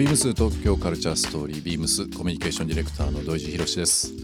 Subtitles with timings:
[0.00, 4.14] ビームス東京カルチャーストーリービームスコミュニケーションディレクターの土井地博です。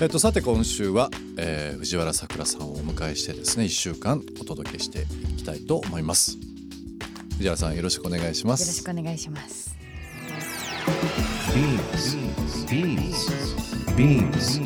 [0.00, 6.38] えっとさて今週は、えー、藤原さくらさんをお迎えしてですね1週間お届けしていきたいと思います。
[7.38, 8.60] 藤原さんよろしくお願いします。
[8.60, 9.76] よろしくお願いします。
[11.52, 12.16] ビームス
[12.72, 14.60] ビームスビームス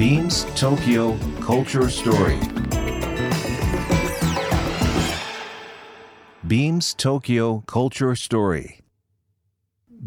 [0.00, 2.52] ビームス東京カルチャーストーリー
[6.44, 8.81] Beams Tokyo Culture Story.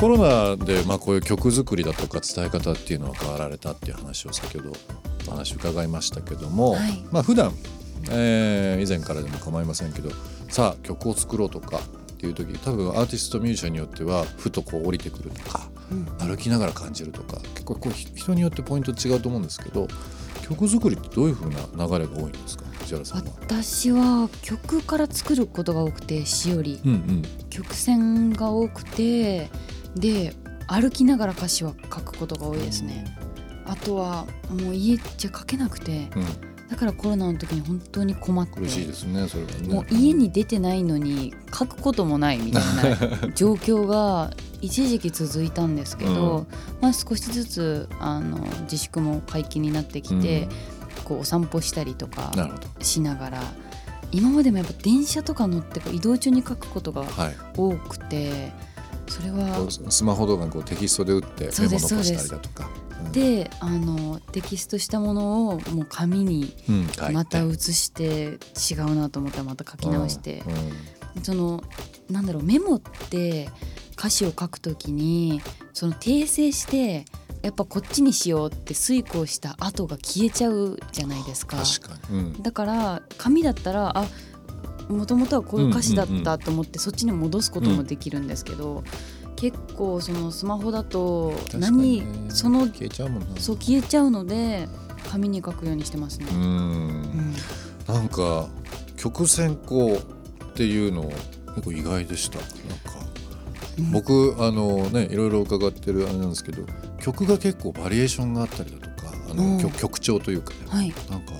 [0.00, 4.72] コロナでまあこういう曲作りだとか伝え方っていうのは変わられたっていう話を先ほど
[5.28, 7.52] お話伺いましたけども、はい、まあ普段、
[8.10, 10.08] えー、以前からでも構いませんけど
[10.48, 19.86] さあ曲を作ろうとかっていう時多分アーティストミュージシャンによってはふとこう降りてくるとか、うん、歩きながら感じるとか結構こう人によってポイント違うと思うんですけど
[20.40, 22.64] 曲作りってどういうふうな流れが多いんですか？
[23.40, 29.48] 私は曲から作ることが多くて詩より、うんうん、曲線が多くて
[29.96, 30.34] で
[30.66, 33.04] 歩きながら歌詞は書くことが多いですね。
[33.66, 39.74] あとはもう家じゃ書けなくて、うん、だからコロナの時に本当に困って苦しいですねそれはね。
[39.74, 46.46] もう家に出てないのに書くこともないみたいな 状況が一時期続いたんですけど、うん、
[46.80, 50.48] まあ、少しずつあの自粛も解禁になってきて、
[50.98, 52.32] うん、こうお散歩したりとか
[52.80, 53.42] しながら
[54.12, 57.04] 今までもやっぱ電車とか乗って移動中に書くことが
[57.56, 58.52] 多くて。
[59.10, 62.70] はいそれはスマホ動画こうテキストで打ってメモ残したりだとか。
[63.12, 66.54] であのテキストしたものをもう紙に
[67.12, 68.38] また写して
[68.70, 70.44] 違うなと思ったらまた書き直して、
[71.16, 71.64] うん、その
[72.10, 73.48] なんだろうメモって
[73.98, 75.40] 歌詞を書くときに
[75.72, 77.06] その訂正して
[77.42, 81.56] やっぱこっちにしようって遂行した後が消えちゃうじゃないですか。
[81.56, 81.64] か
[82.10, 82.18] に。
[82.18, 84.06] うん、だから紙だったらあ
[84.90, 88.84] もともとはこういう歌詞だったと思ってそっちに戻すこともできるんですけど、
[89.36, 93.40] 結構そのスマホだと何、その消えちゃうもんな。
[93.40, 94.68] そう消えちゃうので
[95.10, 96.26] 紙に書くようにしてますね。
[96.30, 97.34] うん、
[97.88, 98.48] なんか
[98.96, 99.98] 曲選考
[100.44, 101.10] っていうの
[101.54, 102.38] 結構意外でした。
[102.38, 103.00] なんか
[103.92, 106.62] 僕あのねいろいろ伺ってるあれなんですけど
[107.00, 111.32] 曲が結構バリエーションがあったりだとかあの、曲曲調というかね、はい、なんか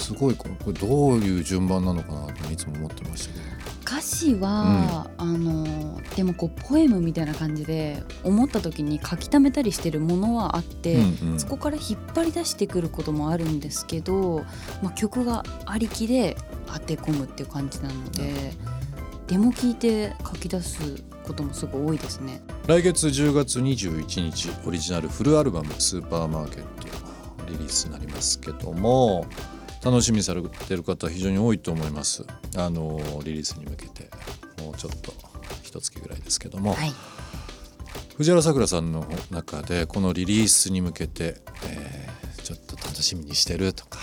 [0.00, 3.50] すごいこれどういう順番なのかなといつも思ってましたけど。
[3.86, 14.44] 歌詞は、うん、あのでもこうポエムみたいな感じで思った時に書き溜めたりしてるものはあって、うんうん、そこから引っ張り出してくることもあるんですけど、
[14.80, 16.36] まあ、曲がありきで
[16.68, 18.52] 当て込むっていう感じなので、
[19.26, 22.40] デモ聞いて書き出すこともすごい多いですね。
[22.68, 26.80] 来月10月21日オリジナルフルアルバム「スーパーマーケット」
[27.50, 29.26] リリースになりますけども
[29.84, 32.24] 楽しみされてる方非常に多いと思います。
[32.56, 34.10] あのリリースに向けて。
[34.62, 35.14] もうちょっと
[35.62, 36.92] 一月ぐらいですけども、はい、
[38.18, 43.98] 藤原さくらさんの中でこのリリースに向けて、えー、ちょっと楽しみにしてるとか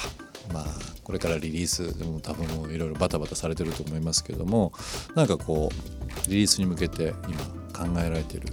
[0.51, 0.65] まあ
[1.03, 4.73] これからリリースでも多分もういろいろバタバタされてると思いますけども
[5.13, 8.47] なんかこうリリースに向けて今考えられてる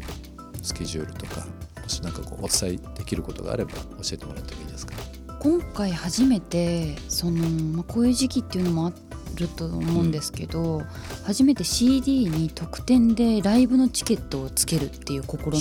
[0.61, 1.47] スケジュールとか
[1.83, 3.79] もし何かこうお伝えできることがあれば教
[4.13, 4.93] えてもらってもいいですか？
[5.44, 8.93] 今回初めてその、まあ、こういう時期っていうのもあ
[9.37, 10.84] ると思うんですけど、うん、
[11.27, 15.53] 初めて CD に特典でライブのチケットをつけるっていう試みを。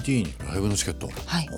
[0.00, 1.08] CD にライブのチケット？
[1.24, 1.48] はい。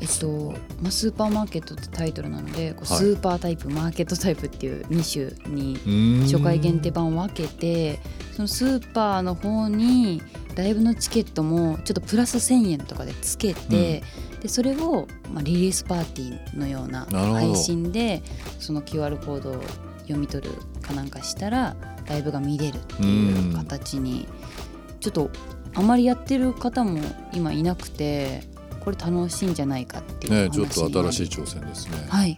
[0.00, 7.98] えっとまあ、スーパーマーケットってタイトルなのでスーパータイプ、はい、マーケットタイプっていう2種に初回限定版を分けて
[8.32, 10.22] そのスーパーの方に
[10.58, 14.02] ライブのチケットもちょっとプラス1,000円とかでつけて、
[14.32, 14.40] うん。
[14.40, 18.22] でそれを、まあ、リリースパーティーのような配信で
[18.60, 19.62] その QR コードを
[20.02, 21.76] 読み取るかなんかしたら
[22.08, 24.28] ライブが見れるっていう形に
[25.00, 25.30] ちょっと
[25.74, 27.00] あまりやってる方も
[27.32, 28.42] 今いなくて
[28.84, 32.06] これ楽しいんじゃないかっていうねちょっと新しい挑戦ですね。
[32.08, 32.36] はい。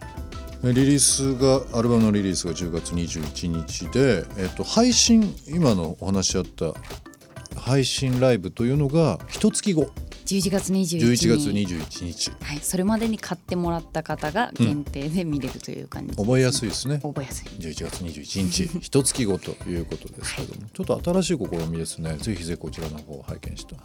[0.63, 6.73] リリースがアルバムのリリースが10月21日で、えっと、配信今のお話あった
[7.71, 9.91] 配信ライブというのが一月後。
[10.25, 11.27] 11月21日。
[11.27, 12.31] 11月21日。
[12.43, 12.59] はい。
[12.59, 16.99] それまでに買ってもらった方が限定で見れるという感じ、ねうん、覚えやすいですね。
[17.01, 17.47] 覚えやすい。
[17.47, 18.69] 11月21日。
[18.83, 22.17] 一月後ということですけども、はい、ちょっと新しい試みですね。
[22.17, 23.75] ぜひぜひこちらの方を拝見して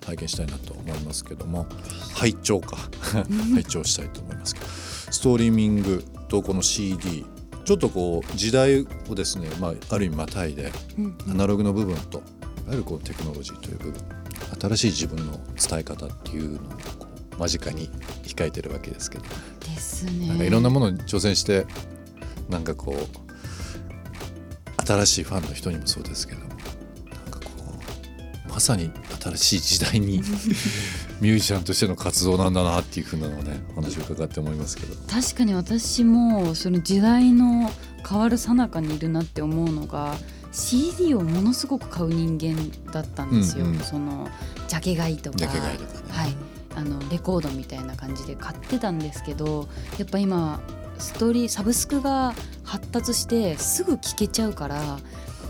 [0.00, 1.64] 体験したいなと思いますけども。
[2.14, 2.90] 拝聴か。
[3.54, 4.66] 拝聴したいと思いますけど。
[5.12, 7.24] ストリーミングとこの CD
[7.64, 11.18] ちょっとこう時代をですね、まあ、ある意味またいでうん。
[11.30, 12.24] アナログの部分と
[12.68, 14.02] いわゆるこうテクノロジーという部分
[14.60, 17.06] 新しい自分の伝え方っていうのをこ
[17.36, 17.88] う間近に
[18.24, 19.24] 控えてるわけですけど
[19.60, 21.66] ですねなんかいろんなものに挑戦して
[22.50, 26.50] なんかこう新しいファンの人にもそうですけどなん
[27.30, 27.46] かこ
[28.46, 30.18] うまさに新しい時代に
[31.22, 34.94] ミュージシャンとしての活動なんだなっていうふうなのをねお話を伺って思いますけど。
[35.10, 37.72] 確かに私もその時代の
[38.06, 40.16] 変わる最中にいるなって思うのが
[40.52, 42.56] CD をものすごく買う人間
[42.92, 43.78] だったんですよ、うんうん。
[43.80, 44.28] その
[44.66, 45.38] ジャケ買いとか。
[45.38, 45.46] ね。
[45.46, 46.36] はい、
[46.74, 49.68] あのレコードみたいな感じで買ってたんですけど
[49.98, 50.60] やっぱ今
[50.98, 52.34] ストーリーサブスクが
[52.64, 54.98] 発達してすぐ聴けちゃうから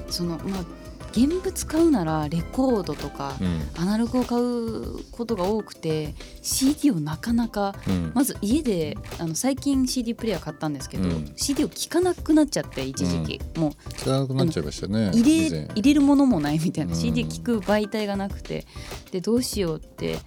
[0.08, 0.64] そのまあ
[1.12, 3.68] 現物買うならレコードとか、うん。
[3.80, 8.12] アナログを買うことが多くて CD をなかなかうん。
[8.14, 11.32] まず家であの最近 CD プレイヤー買ったんですけど、うん。
[11.36, 15.10] CD を聴かなくなっちゃって一時期、もう聞かなくなっちゃいましたね。
[15.14, 16.98] 入れ入れるものもないみたいな、うん。
[16.98, 18.66] CD 聴く媒体がなくて
[19.10, 20.18] でどうしようって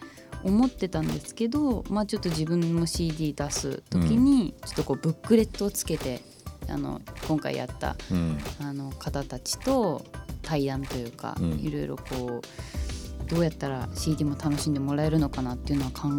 [0.44, 6.22] 思ってたんですけど、まあ、ちょっと自分も CD 出す時にちょっとこうブックレットをつけて
[6.70, 8.38] あの今回やったうん。
[8.62, 10.04] あの方たちと
[10.42, 11.52] 対談というか、うん。
[11.60, 16.10] いろいろこうどうやったら CD も楽しんでもらえるのかなっていうのは考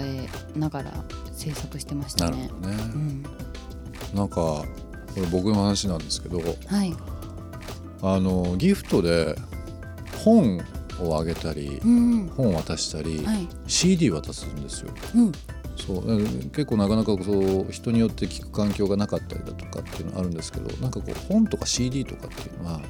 [0.00, 0.92] えながら
[1.32, 2.50] 制作してましたね。
[2.60, 3.22] なね、うん、
[4.14, 4.64] なんかこ
[5.16, 6.94] れ僕の話なんですけどはい、
[8.02, 9.36] あのギフトで
[10.24, 10.60] 本
[11.00, 13.48] をあげたりうん本を渡したり、はい。
[13.66, 14.92] CD 渡すんですよ。
[15.16, 15.32] うん。
[15.76, 15.98] そう。
[15.98, 22.80] うん結構なかなかそう人によって聞く環境がなかったりだとかっていうのはあるんですけどなんかこう本とか CD とかっていうのは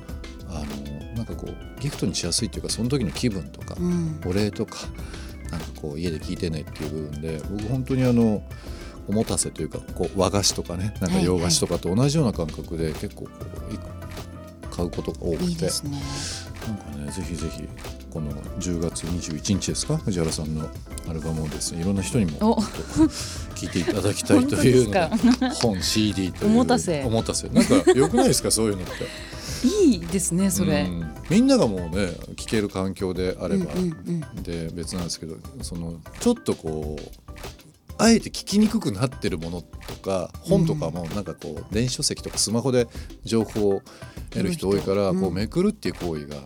[0.55, 4.21] あのなんかこうギフトにしやすいっていうかその時の気分とか、うん。
[4.27, 4.77] お礼とか
[5.51, 8.43] なんかこう家で聞いてねっていう部分で僕本当にあの
[9.09, 13.31] おもたせというかこう和菓子とかねなんか洋菓子とかと同じような感覚で結構こ
[13.71, 13.79] うい
[14.71, 15.45] 買うことが多くて。
[15.45, 15.99] いいですね。
[16.67, 17.69] なんかねぜひぜひ
[18.11, 19.97] この10月21日ですか？
[19.97, 20.71] 藤原さんの
[21.09, 22.61] アルバムをですねいろんな人にもお。
[22.61, 25.09] 聞いていただきたいというの
[25.61, 27.03] 本 CD というおもたせ。
[27.05, 27.49] おもたせ。
[27.49, 28.51] なんか良くないですか？
[28.53, 28.93] そういうのって
[29.65, 30.83] いいですねそれ。
[30.83, 31.15] うん。
[31.31, 33.73] みんながもうね聞ける環境であれば、
[34.43, 37.33] で別なんですけどそのちょっとこう
[37.99, 42.89] あえて聞きにくくなってるものとか本とかもなんかこう電子書籍とかスマホで
[43.25, 43.83] 情報を
[44.31, 45.21] 得る人多いから、うん。
[45.21, 46.37] こうめくるっていう行為が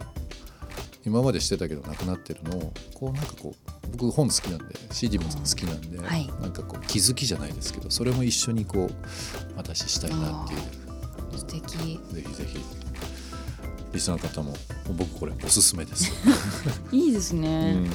[1.06, 6.26] 今までしてたけどなくなってるのをこうなんかこう僕本好きなんで CD も好きなんで、はい。
[6.40, 8.94] なんかこう気づきじゃないですけどそれも一緒にこう
[9.56, 10.60] 私したいなっていう。
[11.36, 12.00] 素敵。
[12.12, 12.58] ぜひぜひ
[13.96, 14.54] リスナーの方も
[14.96, 16.12] 僕これおすすめです。
[16.93, 17.75] いいですうね。
[17.75, 17.90] ん、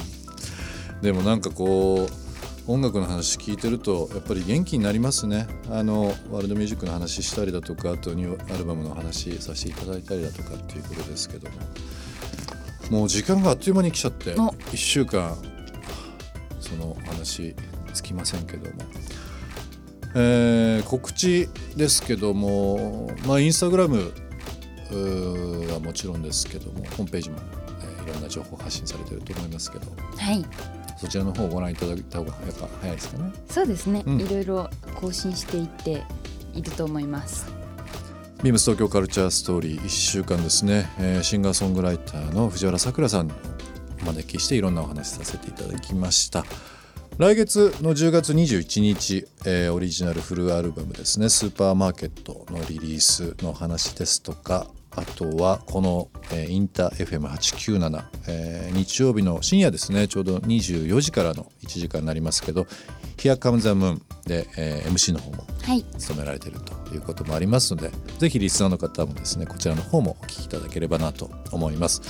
[1.00, 5.46] でもなんかこう音楽の話聞いてるとやっぱり元気になりますね。
[5.70, 11.56] あのワールドミュージックの話したりだとかあとニューアルバムの話させていただいたりだとかっていうことですけども。
[12.90, 14.48] もう時間があっという間に来ちゃってお。
[14.48, 15.36] 1週間
[16.60, 17.54] その話
[17.94, 18.82] つきませんけども、
[20.14, 24.12] えー告知ですけどもまあインスタグラム
[25.72, 27.36] はもちろんですけどもホームページも、
[27.80, 29.86] えーいろんな情報発信されてると思いますけど
[30.18, 30.44] はい。
[30.98, 33.32] そちらの方をご覧いただいた方がやっぱ早いですかね。
[33.48, 34.02] そうですね。
[34.04, 36.02] うんいろいろ更新していって
[36.52, 37.46] いると思います。
[38.42, 43.30] ビームス東京カルチャーストーリー1週間ですね、えーシンガーソングライターの藤原さくらさんを
[44.02, 46.44] お招きしていろんなお話しさせていただきました
[47.18, 62.66] 来月の10月21日、えーオリジナルフルアルバムですねスーパーマーケットのリリースの話ですとかあとはこの、えーインター FM897、えー日曜日の深夜ですねちょうど24時からの1時間になりますけど
[63.16, 65.82] 「Here Comes the Moon で」えー MC の方もはい。
[65.98, 72.02] 務められているということもありますのでぜひリスナーの方もですねこちらの方もお聞きいただければなと思います。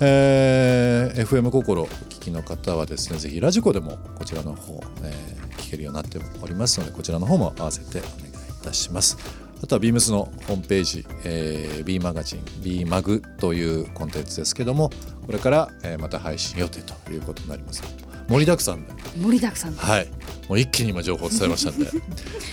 [0.00, 9.16] えー FM 心お聞きの方はですねぜひラジコでもこちらの方、えー聞けるようになっておりますのでこちらの方も合わせてお願いいたします。
[9.62, 14.90] あとは BEAMS のホームページ、えー、B マガジン B マグというコンテンツですけども
[15.26, 17.82] これから、えーまた配信予定ということになります。
[18.28, 19.74] 盛りだくさんで盛りだくさん。
[19.74, 20.08] はい、
[20.48, 21.90] もう一気に今情報を伝えましたんで、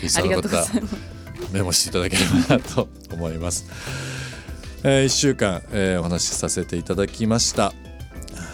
[0.01, 0.65] リスナーの方。
[1.51, 3.65] メモしていただければなと思います。
[4.83, 7.74] えー、1週間、えーお話しさせていただきました。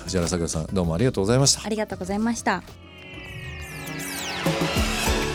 [0.03, 1.69] 藤原さくらさん、どうもありがとうございましたあ。
[1.69, 2.63] りがとうございました。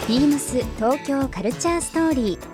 [0.08, 2.53] ビームス東京カルチャーストーリー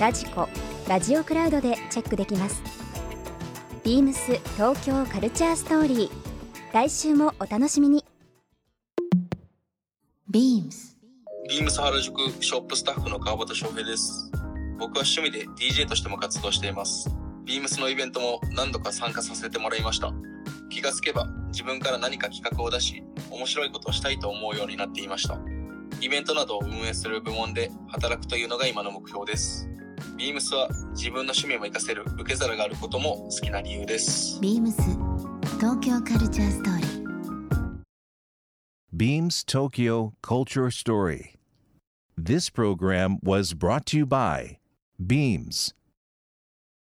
[0.00, 0.48] ラジコ
[0.88, 2.62] ラジオクラウドでチェックできます
[3.84, 6.10] ビームス東京カルチャーストーリー
[6.72, 8.04] 来週もお楽しみに
[10.30, 10.88] beams
[11.48, 14.30] ビームス原宿ショップスタッフの川端翔平です。
[14.78, 17.08] 僕は趣味で DJ としても活動しています。
[17.46, 20.12] ビームスのイベントも何度か参加させてもらいました。
[20.68, 25.38] 気がつけば自分から何か企画を出し、面白いことをしたいと思うようになっていました。
[26.02, 29.70] イベントなどを運営する部門で働くというのが今の目標です。
[30.18, 34.40] ビームスは自分の趣味も活かせる受け皿があることも好きな理由です。
[34.40, 34.74] beams
[35.60, 36.88] 東京カルチャーストーリー
[38.92, 41.36] Beams Tokyo Culture Story.
[42.16, 44.58] This program was brought to you by
[45.00, 45.72] Beams.